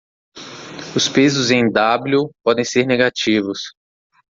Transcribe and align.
Os 0.95 1.07
pesos 1.07 1.51
em 1.51 1.71
W 1.71 2.31
podem 2.43 2.65
ser 2.65 2.87
negativos. 2.87 3.59